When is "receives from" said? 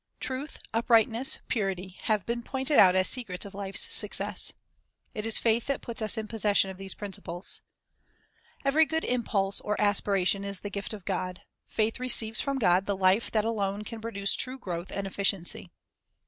11.99-12.57